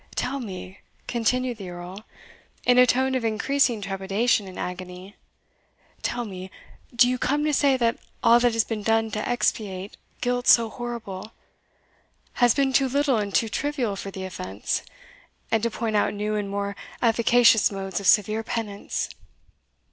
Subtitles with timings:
[0.15, 2.05] "Tell me," continued the Earl,
[2.65, 5.15] in a tone of increasing trepidation and agony
[6.01, 6.49] "tell me,
[6.95, 10.71] do you come to say that all that has been done to expiate guilt so
[10.71, 11.33] horrible,
[12.41, 14.81] has been too little and too trivial for the offence,
[15.51, 19.07] and to point out new and more efficacious modes of severe penance?